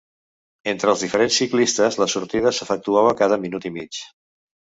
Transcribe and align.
Entre 0.71 0.89
els 0.93 1.03
diferents 1.05 1.35
ciclistes 1.41 1.97
la 2.03 2.07
sortida 2.13 2.53
s'efectuava 2.61 3.13
cada 3.21 3.39
minut 3.45 3.71
i 3.71 3.73
mig. 3.79 4.01